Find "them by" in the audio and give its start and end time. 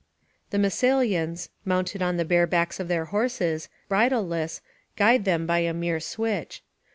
5.25-5.59